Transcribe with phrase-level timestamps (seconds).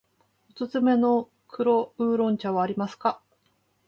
[0.55, 3.21] おすすめの黒烏龍茶はありますか。